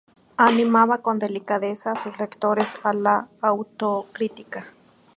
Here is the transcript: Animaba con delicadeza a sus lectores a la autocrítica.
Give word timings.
Animaba 0.37 1.03
con 1.03 1.19
delicadeza 1.19 1.91
a 1.91 1.95
sus 1.95 2.17
lectores 2.17 2.73
a 2.81 2.91
la 2.91 3.29
autocrítica. 3.39 4.65